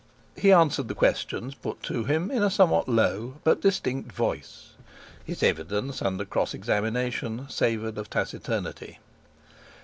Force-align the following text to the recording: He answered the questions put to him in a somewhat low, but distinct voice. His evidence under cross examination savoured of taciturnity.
He 0.35 0.51
answered 0.51 0.87
the 0.87 0.95
questions 0.95 1.53
put 1.53 1.83
to 1.83 2.05
him 2.05 2.31
in 2.31 2.41
a 2.41 2.49
somewhat 2.49 2.89
low, 2.89 3.35
but 3.43 3.61
distinct 3.61 4.11
voice. 4.11 4.69
His 5.25 5.43
evidence 5.43 6.01
under 6.01 6.25
cross 6.25 6.55
examination 6.55 7.45
savoured 7.49 7.99
of 7.99 8.09
taciturnity. 8.09 8.97